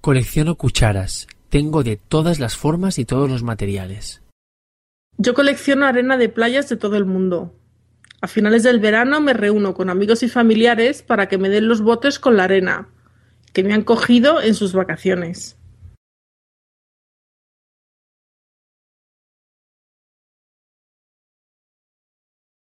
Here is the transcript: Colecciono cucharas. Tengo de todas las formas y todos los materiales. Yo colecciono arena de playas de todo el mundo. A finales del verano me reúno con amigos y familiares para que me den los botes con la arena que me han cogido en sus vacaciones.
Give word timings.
Colecciono 0.00 0.54
cucharas. 0.54 1.26
Tengo 1.48 1.82
de 1.82 1.96
todas 1.96 2.38
las 2.38 2.56
formas 2.56 3.00
y 3.00 3.04
todos 3.04 3.28
los 3.28 3.42
materiales. 3.42 4.22
Yo 5.16 5.34
colecciono 5.34 5.86
arena 5.86 6.16
de 6.16 6.28
playas 6.28 6.68
de 6.68 6.76
todo 6.76 6.96
el 6.96 7.04
mundo. 7.04 7.52
A 8.20 8.28
finales 8.28 8.62
del 8.62 8.78
verano 8.78 9.20
me 9.20 9.32
reúno 9.32 9.74
con 9.74 9.90
amigos 9.90 10.22
y 10.22 10.28
familiares 10.28 11.02
para 11.02 11.26
que 11.28 11.36
me 11.36 11.48
den 11.48 11.66
los 11.66 11.82
botes 11.82 12.20
con 12.20 12.36
la 12.36 12.44
arena 12.44 12.88
que 13.52 13.64
me 13.64 13.74
han 13.74 13.82
cogido 13.82 14.40
en 14.40 14.54
sus 14.54 14.72
vacaciones. 14.72 15.56